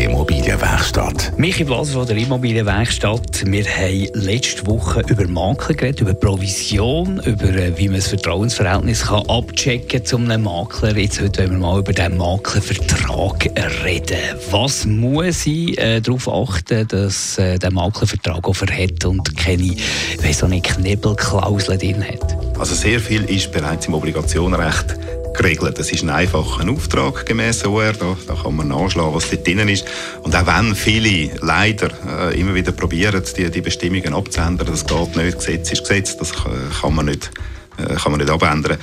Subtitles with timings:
[0.00, 1.38] Radio 1 Immobilienwerkstatt.
[1.38, 3.44] Michi Blaser von der Immobilienwerkstatt.
[3.44, 9.02] Wir haben letzte Woche über Makler geredet, über Provision, über äh, wie man das Vertrauensverhältnis
[9.02, 10.96] kann abchecken zum einem Makler.
[10.96, 13.50] Jetzt heute wollen wir mal über den Maklervertrag
[13.84, 14.16] reden.
[14.50, 19.76] Was muss ich äh, darauf achten, dass äh, der Maklervertrag auch verhält und keine,
[20.22, 22.38] weiss auch nicht, Knebelklauseln drin hat?
[22.58, 24.96] Also sehr viel ist bereits im Obligationenrecht
[25.40, 25.78] geregelt.
[25.78, 27.92] Das ist ein einfacher Auftrag gemäß OR.
[27.92, 29.84] Da, da kann man nachschlagen, was dort drin ist.
[30.22, 31.90] Und auch wenn viele leider
[32.30, 35.38] äh, immer wieder probieren, die, die Bestimmungen abzuändern, das geht nicht.
[35.38, 37.30] Gesetz ist Gesetz, das kann man nicht
[37.76, 38.78] kann man nicht abändern.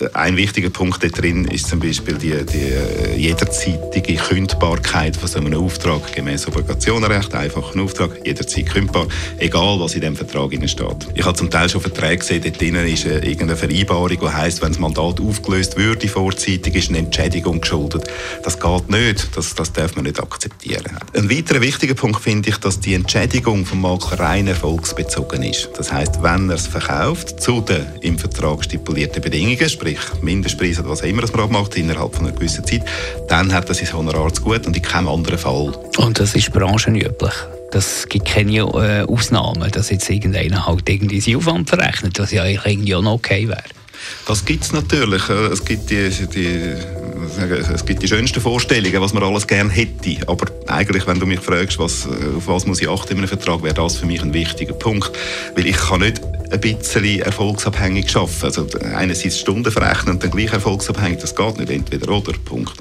[0.00, 5.28] Äh, ein wichtiger Punkt da drin ist zum Beispiel die, die äh, jederzeitige Kündbarkeit von
[5.28, 9.06] so einem Auftrag gemäß Obligationenrecht, einfach ein Auftrag, jederzeit kündbar,
[9.38, 11.08] egal was in dem Vertrag steht.
[11.14, 14.68] Ich habe zum Teil schon Verträge gesehen, dort drin ist irgendeine Vereinbarung, die heisst, wenn
[14.68, 18.04] das Mandat aufgelöst würde vorzeitig, ist eine Entschädigung geschuldet.
[18.42, 20.98] Das geht nicht, das, das darf man nicht akzeptieren.
[21.14, 25.70] Ein weiterer wichtiger Punkt finde ich, dass die Entschädigung vom Makler rein erfolgsbezogen ist.
[25.76, 30.78] Das heißt, wenn er es verkauft zu den im Vertrag Vertrag stipulierten Bedingungen, sprich Mindestpreis
[30.78, 32.82] oder was auch immer das man abmacht, innerhalb von einer gewissen Zeit,
[33.28, 35.72] dann hat das sein Honorar zu gut und in keinem anderen Fall.
[35.98, 37.32] Und das ist branchenüblich?
[37.70, 42.42] Das gibt keine äh, Ausnahmen, dass jetzt irgendeiner halt irgendwie seinen Aufwand verrechnet, was ja
[42.42, 43.62] eigentlich irgendwie auch noch okay wäre.
[44.26, 45.28] Das gibt es natürlich.
[45.28, 46.74] Äh, es gibt die, die
[47.38, 50.16] es gibt die schönsten Vorstellungen, was man alles gerne hätte.
[50.26, 53.62] Aber eigentlich, wenn du mich fragst, was, auf was muss ich achten in einem Vertrag,
[53.62, 55.12] wäre das für mich ein wichtiger Punkt.
[55.54, 58.44] Weil ich kann nicht ein bisschen erfolgsabhängig arbeiten.
[58.44, 62.74] Also einerseits Stunden verrechnen und dann gleich erfolgsabhängig, das geht nicht, entweder oder, Punkt.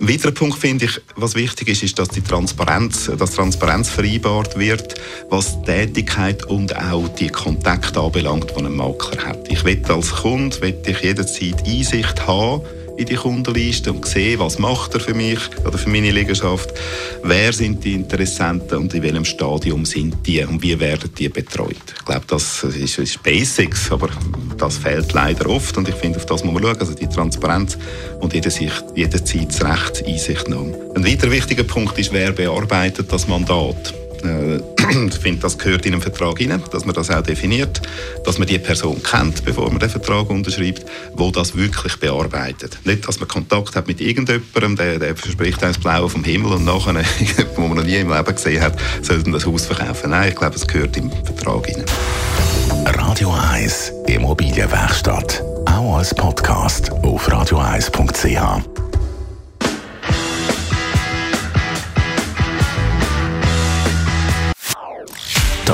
[0.00, 4.56] Ein weiterer Punkt finde ich, was wichtig ist, ist, dass die Transparenz, dass Transparenz vereinbart
[4.56, 4.94] wird,
[5.28, 9.50] was Tätigkeit und auch die Kontakte anbelangt, die ein Makler hat.
[9.50, 12.62] Ich will als Kunde will ich jederzeit Einsicht haben
[12.98, 16.74] in die Kundenliste und sehe, was macht er für mich oder für meine Liegenschaft,
[17.22, 21.76] wer sind die Interessenten und in welchem Stadium sind die und wie werden die betreut.
[21.96, 24.08] Ich glaube, das ist, ist Basics, aber
[24.56, 27.78] das fehlt leider oft und ich finde, auf das muss man schauen, also die Transparenz
[28.20, 30.76] und jederzeit, jederzeit das Recht Einsichtnahme.
[30.96, 33.94] Ein weiterer wichtiger Punkt ist, wer bearbeitet das Mandat.
[34.90, 37.82] Ich finde, das gehört in einen Vertrag hinein, dass man das auch definiert,
[38.24, 40.84] dass man die Person kennt, bevor man den Vertrag unterschreibt,
[41.14, 42.78] wo das wirklich bearbeitet.
[42.84, 46.52] Nicht, dass man Kontakt hat mit irgendjemandem, der, der verspricht einem das Blaue vom Himmel
[46.52, 46.94] und nachher,
[47.56, 50.10] wo man noch nie im Leben gesehen hat, sollte das Haus verkaufen.
[50.10, 51.84] Nein, ich glaube, es gehört im Vertrag hinein.
[52.86, 55.42] Radio 1 Immobilienwerkstatt.
[55.66, 58.77] Auch als Podcast auf radio1.ch.